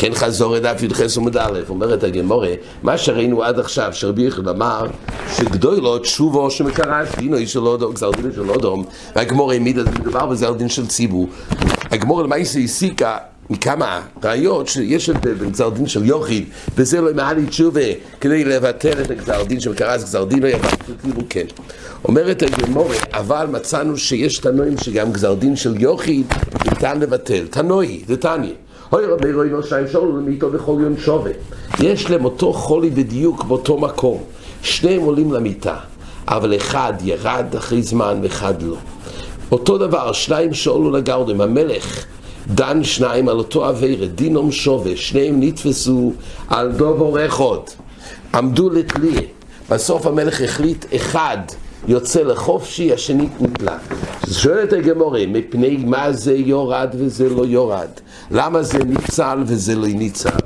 [0.00, 4.48] כן חזור את דף י"ח עמוד א', אומרת הגמורה, מה שראינו עד עכשיו, שרבי יחד
[4.48, 4.86] אמר,
[5.36, 8.84] שגדולו תשובו שמקרש, דינו איש של אודום, גזר דין של אודום,
[9.16, 11.28] והגמורה העמיד את מדובר בגזר דין של ציבור.
[11.90, 13.16] הגמורה למעשה הסיקה
[13.50, 16.44] מכמה ראיות שיש הבדל בין גזר דין של יוחיד,
[16.76, 17.80] וזה לא מעלי תשובה,
[18.20, 21.44] כדי לבטל את הגזר דין שמקרש גזר דין, לא יבטל ציבור כן.
[22.04, 26.26] אומרת הגמורה, אבל מצאנו שיש תנועים שגם גזר דין של יוחיד
[26.64, 27.46] ניתן לבטל.
[27.50, 28.52] תנועי, זה תניא.
[28.92, 31.32] אוי רבי רואי נושאים שאולו למיתו בכל יום שווה.
[31.80, 34.22] יש להם אותו חולי בדיוק באותו מקום.
[34.62, 35.76] שניהם עולים למיטה,
[36.28, 38.76] אבל אחד ירד אחרי זמן ואחד לא.
[39.52, 42.04] אותו דבר, שניים שאולו לגרדם, המלך
[42.50, 46.12] דן שניים על אותו אביירה, דינום שווה, שניהם נתפסו
[46.48, 47.58] על דובור אחד.
[48.34, 49.22] עמדו לתליה.
[49.70, 51.38] בסוף המלך החליט אחד
[51.88, 53.78] יוצא לחופשי, השני נתלה.
[54.30, 57.88] שואלת הגמורה, מפני מה זה יורד וזה לא יורד?
[58.30, 60.38] למה זה ניצל וזה לא ניצל?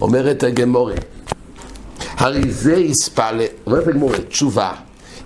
[0.00, 0.94] אומרת הגמורה,
[2.16, 4.72] הרי זה יספלל, אומרת הגמורה, תשובה,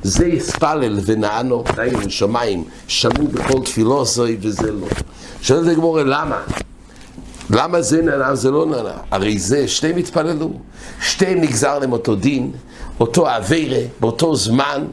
[0.03, 4.87] זה יספלל ונענו, דיינו שמיים, שמעו בכל תפילו זוי וזה לא.
[5.43, 6.39] שואלת הגמורה, למה?
[7.51, 8.95] למה זה נענה וזה לא נענה?
[9.11, 10.51] הרי זה, שתיהם התפללו,
[11.03, 12.53] שתיהם נגזר להם אותו דין,
[13.01, 14.85] אותו אווירה, באותו זמן,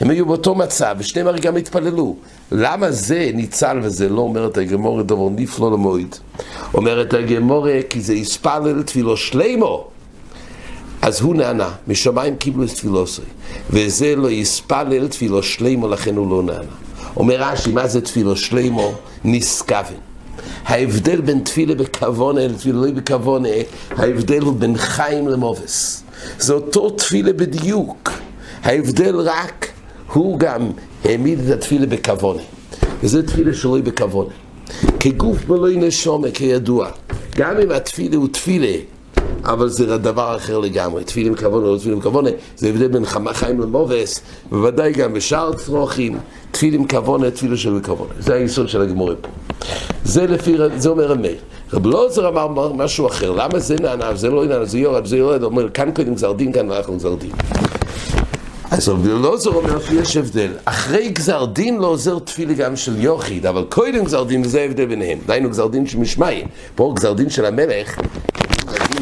[0.00, 2.16] הם היו באותו מצב, ושניהם הרי גם התפללו.
[2.52, 6.16] למה זה ניצל וזה לא, אומרת הגמורה דבר נפלא למועד.
[6.74, 9.88] אומרת הגמורה, כי זה יספלל תפילו שלימו.
[11.04, 13.24] אז הוא נענה, משמיים קיבלו את תפילוסוי,
[13.70, 16.72] וזה לא יספלל תפילו שלימו, לכן הוא לא נענה.
[17.16, 18.94] אומר רש"י, מה זה תפילו שלימו?
[19.24, 19.96] נשכוון.
[20.64, 23.48] ההבדל בין תפילה בכוונה לתפילה לא בכוונה,
[23.90, 26.02] ההבדל הוא בין חיים למובס.
[26.38, 28.10] זה אותו תפילה בדיוק.
[28.62, 29.68] ההבדל רק
[30.12, 30.70] הוא גם
[31.04, 32.42] העמיד את התפילה בכוונה.
[33.02, 34.30] וזה תפילה שלא בכוונה.
[35.00, 36.88] כגוף בלוי נשומה, כידוע.
[37.36, 38.76] גם אם התפילה הוא תפילה,
[39.44, 41.04] אבל זה דבר אחר לגמרי.
[41.04, 44.20] תפילה עם כוונה תפילה עם כוונה, זה הבדל בין חיים למובס,
[44.50, 46.18] בוודאי גם בשאר צרוכים,
[46.50, 48.10] תפילה עם כוונה, תפילה שלא בכוונה.
[48.18, 49.28] זה היסוד של הגמורה פה.
[50.04, 51.36] זה לפי, זה אומר המאיר.
[51.72, 55.42] רב לוזר אמר משהו אחר, למה זה נענה, זה לא נענה, זה יורד, זה יורד,
[55.42, 57.30] אומר, כאן קודם גזר דין, כאן אנחנו גזר דין.
[58.70, 60.50] אז רבי אלעזר אומר שיש הבדל.
[60.64, 64.84] אחרי גזר דין לא עוזר תפילה גם של יוחיד, אבל קודם גזר דין וזה ההבדל
[64.86, 65.18] ביניהם.
[65.26, 66.44] דהיינו גזר דין של משמעי.
[66.74, 67.98] פה גזר דין של המלך,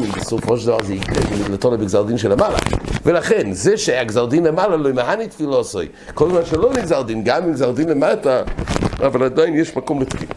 [0.01, 2.57] בסופו של דבר זה יקרה בגלתו בגזר דין של המעלה.
[3.05, 5.87] ולכן, זה שהיה גזר דין למעלה לא ימהני תפילוסוי.
[6.13, 8.41] כל זמן שלא נגזר דין, גם אם גזר דין למטה,
[8.99, 10.31] אבל עדיין יש מקום לתפילה.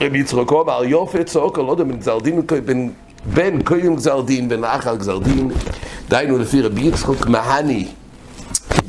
[0.00, 2.90] רבי יצחק אמר, יופי צעוק, לא יודע, בין גזר דין, בין,
[3.34, 5.50] בין קודם גזר דין, בין לאחר גזר דין,
[6.08, 7.88] דהיינו לפי רבי יצחק מהני.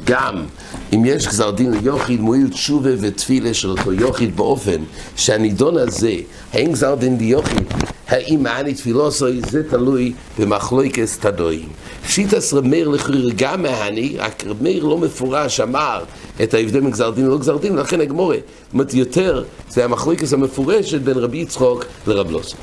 [0.05, 0.45] גם
[0.93, 4.83] אם יש גזר דין ליוחיד, מועיל תשובה ותפילה של אותו יוחיד באופן
[5.15, 6.13] שהנידון הזה,
[6.53, 7.73] האם גזר דין ליוחיד,
[8.15, 11.69] האם מעני תפילוסוי, זה תלוי במחלוקס תדועים.
[12.07, 16.03] שיטס רמיר לכריר גם מהני, רק רמיר לא מפורש אמר
[16.43, 18.35] את ההבדל בין דין ולא גזר דין, לכן הגמורה.
[18.35, 22.57] זאת אומרת, יותר זה המחלוקס המפורשת בין רבי יצחוק לרב לוסו.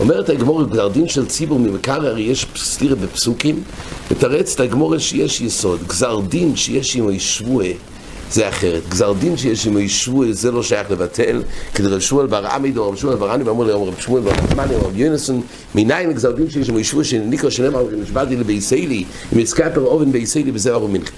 [0.00, 3.62] אומרת הגמורה, גזר דין של ציבור ממכר, הרי יש סתירה בפסוקים,
[4.10, 5.80] מתרץ את הגמורה שיש יסוד.
[5.86, 7.68] גזר דין שיש עמו ישבועה
[8.32, 8.88] זה אחרת.
[8.88, 11.42] גזר דין שיש עמו ישבועה זה לא שייך לבטל,
[11.74, 14.32] כדי רב שמואל בר עמיד או רב שמואל בר עני ואמרו לי, רב שמואל בר
[14.50, 15.42] עמני או רב יונסון,
[15.74, 20.84] מניין גזר דין שיש עמו ישבועה שניקו שנאמר, נשבעתי לבייסיילי, אם יזכפר אובן בייסיילי בזרע
[20.84, 21.12] ומנחם.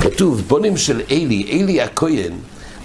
[0.00, 2.32] כתוב, בונים של אלי, אלי הכהן,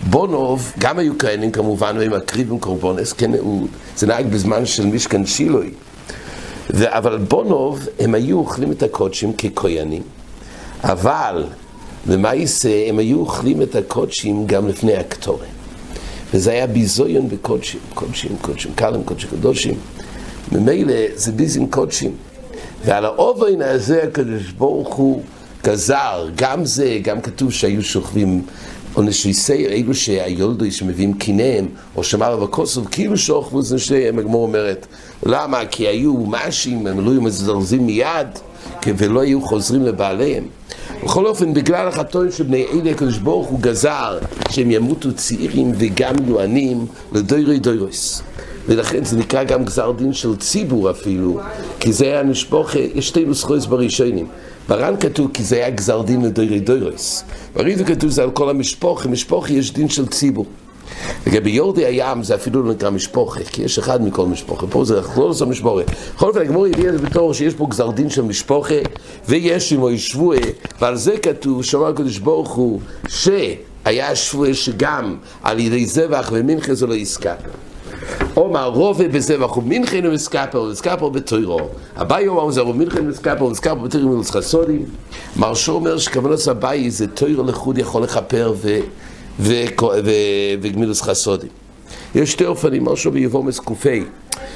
[0.09, 5.25] בונוב, גם היו כהנים כמובן, והם מקריבים קורבונס, כן, הוא, זה נהג בזמן של משכן
[5.25, 5.71] שילוי.
[6.83, 10.01] אבל בונוב, הם היו אוכלים את הקודשים ככהנים,
[10.83, 11.43] אבל
[12.07, 15.47] למעשה הם היו אוכלים את הקודשים גם לפני הקטורת.
[16.33, 19.73] וזה היה ביזויון בקודשים, קודשים, קודשים, קלם, קודשים קדושים.
[20.51, 22.11] ממילא זה ביזים קודשים.
[22.85, 25.21] ועל האובן הזה הקדוש ברוך הוא
[25.63, 28.41] גזר, גם זה, גם כתוב שהיו שוכבים
[28.95, 34.87] או נשיסי אלו שהיולדו שמביאים קיניהם, או שמר וכוסוב, כאילו שוכבו זה שהם, הגמור אומרת.
[35.25, 35.65] למה?
[35.65, 38.27] כי היו משים, הם לא היו מזרזים מיד,
[38.87, 40.43] ולא היו חוזרים לבעליהם.
[41.05, 44.17] בכל אופן, בגלל החתון שבני אלי הקדוש ברוך הוא גזר
[44.49, 48.21] שהם ימותו צעירים וגם יוענים לדוירי דוירוס.
[48.67, 51.39] ולכן זה נקרא גם גזר דין של ציבור אפילו,
[51.79, 54.27] כי זה היה נשפוך, יש שתי נוסחויות בראשונים.
[54.69, 57.23] בר"ן כתוב כי זה היה גזר דין לדוירי דוירוס.
[57.55, 60.45] ברידו כתוב זה על כל המשפוך, משפוך יש דין של ציבור.
[61.27, 65.01] לגבי יורדי הים זה אפילו לא נקרא משפוחה, כי יש אחד מכל משפוחה, פה זה
[65.17, 65.81] לא עושה משפוחה.
[66.15, 68.75] בכל אופן, הגמור הביא את זה בתור שיש פה גזר דין של משפוחה,
[69.29, 70.39] ויש עמו ישבועה,
[70.81, 73.29] ועל זה כתוב, שאומר הקדוש ברוך הוא, ש...
[73.85, 77.49] היה שבועה שגם על ידי זבח ומנחה זה לא יסקפר.
[78.37, 81.59] אומר רובה בזבח ומנחן ומסקפר ומסקפר בתוירו.
[81.95, 84.85] אביי אומר זה רוב מנחן ומסקפר ומסקפר בתוירו מילוס חסודים.
[85.35, 88.53] מרשו אומר שכוונות אביי זה תוירו לחוד יכול לכפר
[89.39, 91.49] וגמילוס חסודים.
[92.15, 94.03] יש שתי אופנים, מרשו ביבומס קופי.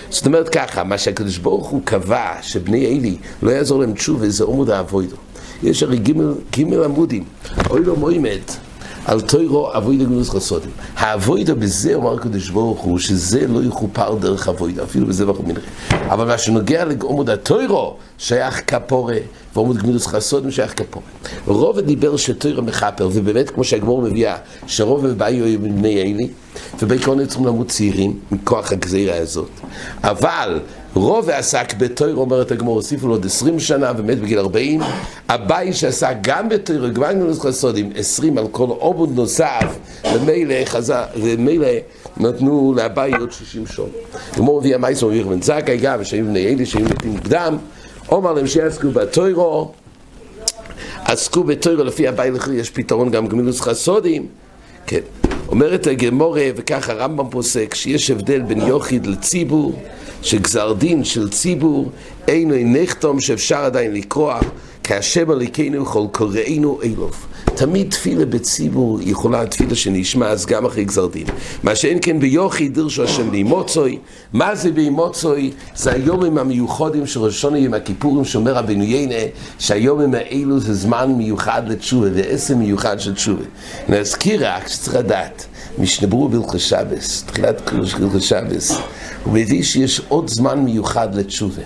[0.09, 4.43] זאת אומרת ככה, מה שהקדוש ברוך הוא קבע שבני אלי לא יעזור להם תשובה זה
[4.43, 5.15] עמוד האבוידו.
[5.63, 5.97] יש הרי
[6.51, 7.23] גימל עמודים,
[7.69, 8.41] אוי לא מוימד.
[9.09, 10.71] על תוירו אבוידו גמילוס חסודים.
[10.95, 15.69] האבוידו בזה, אומר הקדוש ברוך הוא, שזה לא יכופר דרך אבוידו, אפילו בזה ואנחנו מנחים.
[15.91, 19.17] אבל מה שנוגע לעמוד התוירו, שייך כפורה,
[19.55, 21.05] ועמוד גמילוס חסודים שייך כפורה.
[21.47, 26.29] רוב דיבר שתוירו מכפר, ובאמת, כמו שהגמור מביאה, שרוב ובאיו היו בני אלי,
[26.81, 29.49] ובעיקרון צריכים למות צעירים, מכוח הגזירה הזאת.
[30.03, 30.59] אבל
[30.93, 34.81] רוב עסק בתויר, אומרת הגמור, הוסיפו לו עוד עשרים שנה ומת בגיל ארבעים.
[35.29, 39.77] אביי שעסק גם בתויר, גם גמילוס חסודים, עשרים על כל עובד נוסף,
[40.13, 41.67] ומילא חזר, ומילא
[42.17, 43.89] נתנו לאביי עוד שישים שון.
[44.37, 47.57] גמור מביא המייס אומר בן זכאי גם, שהיו בני אלי, שהיו מתים מוקדם,
[48.11, 49.71] אומר להם שיעסקו בתוירו,
[51.05, 54.27] עסקו בתוירו לפי אביי לכי, יש פתרון גם גמילוס חסודים,
[54.87, 54.99] כן.
[55.47, 59.83] אומרת הגמורה, וכך הרמב"ם פוסק, שיש הבדל בין יוחיד לציבור,
[60.21, 61.91] שגזר דין של ציבור
[62.27, 64.39] אינו נחתום שאפשר עדיין לקרוע,
[64.89, 67.27] כהשם הליכנו כל קוראינו אלוף.
[67.45, 71.25] תמיד תפילה בציבור יכולה תפילה שנשמע אז גם אחרי גזר דין.
[71.63, 73.99] מה שאין כן ביוכי דרשו השם באימוצוי.
[74.33, 75.51] מה זה באימוצוי?
[75.75, 81.61] זה היומים המיוחדים של ראשון עם הכיפורים שאומר רבינו יינה שהיומים האלו זה זמן מיוחד
[81.67, 83.45] לתשובה ועשר מיוחד של תשובה.
[83.89, 85.45] נזכיר רק שצריך לדעת
[85.77, 88.77] משנברו בלכו שבס, תחילת בלכו שבס,
[89.23, 91.61] הוא מביא שיש עוד זמן מיוחד לתשובה.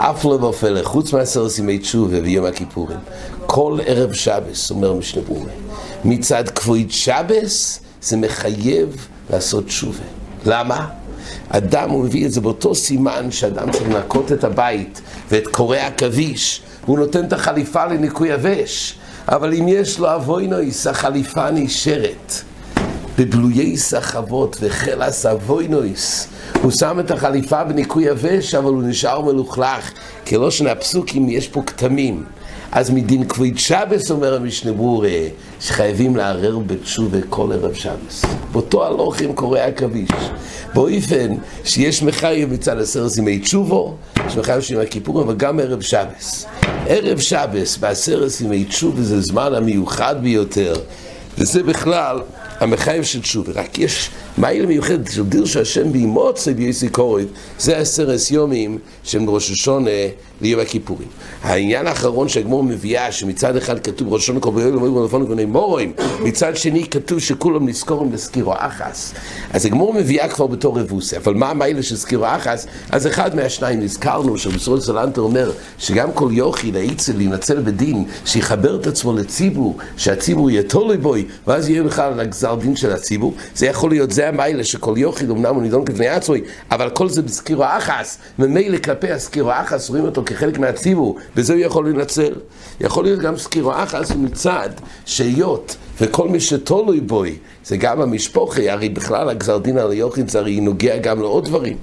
[0.00, 2.98] אף לא בפלא, חוץ מעשר סימי תשובה ביום הכיפורים.
[3.46, 5.50] כל ערב שבס, אומר משנה ברורה,
[6.04, 10.04] מצד כבוד שבס זה מחייב לעשות תשובה.
[10.46, 10.86] למה?
[11.48, 15.00] אדם, הוא מביא את זה באותו סימן שאדם צריך לנקות את הבית
[15.30, 18.98] ואת קורי עכביש, הוא נותן את החליפה לניקוי יבש.
[19.28, 22.32] אבל אם יש לו אבוינויס, החליפה נשארת.
[23.18, 26.28] בבלויי סחבות וחלס אבוינויס.
[26.62, 29.92] הוא שם את החליפה בניקוי יבש, אבל הוא נשאר מלוכלך.
[30.24, 32.24] כי לא שני הפסוקים, יש פה כתמים.
[32.72, 35.10] אז מדין כבוד שבס אומר המשנה ברורה,
[35.60, 38.24] שחייבים לערער בתשובה כל ערב שבס.
[38.52, 40.10] באותו הלוחם קורא עכביש.
[40.74, 41.34] באופן
[41.64, 43.94] שיש מחייב מצד עשרת ימי תשובו,
[44.26, 46.46] יש מחייב של ימי הכיפורים, אבל גם ערב שבס.
[46.86, 50.74] ערב שבס בעשרת ימי תשובה זה זמן המיוחד ביותר,
[51.38, 52.18] וזה בכלל
[52.60, 53.52] המחייב של תשובה.
[53.54, 59.50] רק יש מעיל מיוחד של דיר שהשם באימוצי בייסי קורית, זה עשרת יומים של ראש
[59.50, 59.90] השונה
[60.40, 61.08] ליום הכיפורים.
[61.42, 66.56] העניין האחרון שהגמור מביאה, שמצד אחד כתוב ראש השונה קורבן יום ונפון ובני מורים, מצד
[66.56, 69.14] שני כתוב שכולם נזכורים לסקירו אחס.
[69.52, 72.66] אז הגמור מביאה כבר בתור רבוסי, אבל מה המעיל של סקירו אחס?
[72.90, 78.86] אז אחד מהשניים נזכרנו, שבסרול סלנטר אומר, שגם כל יוכי להיצל, להינצל בדין, שיחבר את
[78.86, 83.34] עצמו לציבור, שהציבור יהיה תולוי בוי, ואז יהיה בכלל על הגזר דין של הציבור.
[83.54, 86.40] זה יכול להיות, זה המיילה שכל יוחיד אמנם הוא נידון כבני עצמי,
[86.70, 91.62] אבל כל זה בסקירו אחס, ממילא כלפי הסקירו אחס רואים אותו כחלק מהציבור, בזה הוא
[91.62, 92.32] יכול לנצל.
[92.80, 94.68] יכול להיות גם סקירו אחס מצד
[95.06, 100.38] שהיות וכל מי שתולוי בוי, זה גם המשפוחי, הרי בכלל הגזר דין על היוחיד זה
[100.38, 101.76] הרי נוגע גם לעוד דברים.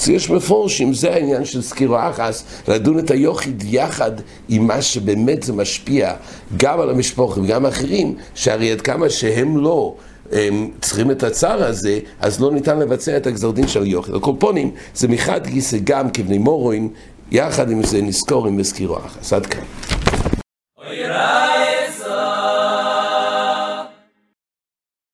[0.00, 4.12] אז יש מפורשים, זה העניין של סקירו אחס, לדון את היוחיד יחד
[4.48, 6.14] עם מה שבאמת זה משפיע
[6.56, 9.94] גם על המשפוחי וגם אחרים, שהרי עד כמה שהם לא
[10.32, 14.16] הם צריכים את הצער הזה, אז לא ניתן לבצע את הגזר דין של יוכל.
[14.16, 16.88] הקורפונים זה מחד גיסא גם כבני מורוין,
[17.30, 19.32] יחד עם זה נזכור עם מזכירו אחס.
[19.32, 19.97] עד כאן.